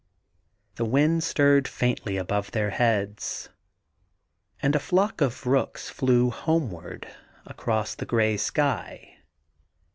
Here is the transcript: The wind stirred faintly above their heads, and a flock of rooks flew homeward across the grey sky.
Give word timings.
The 0.77 0.85
wind 0.85 1.23
stirred 1.23 1.67
faintly 1.67 2.17
above 2.17 2.49
their 2.49 2.71
heads, 2.71 3.49
and 4.59 4.75
a 4.75 4.79
flock 4.79 5.21
of 5.21 5.45
rooks 5.45 5.89
flew 5.91 6.31
homeward 6.31 7.07
across 7.45 7.93
the 7.93 8.07
grey 8.07 8.35
sky. 8.37 9.17